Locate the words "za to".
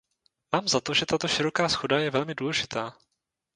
0.73-0.91